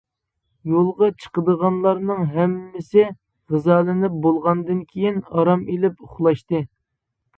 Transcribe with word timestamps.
يولغا 0.69 1.09
چىقىدىغانلارنىڭ 1.25 2.23
ھەممىسى 2.37 3.05
غىزالىنىپ 3.55 4.17
بولغاندىن 4.27 4.81
كېيىن 4.95 5.21
ئارام 5.29 5.63
ئېلىپ 5.75 6.03
ئۇخلاشتى. 6.09 6.65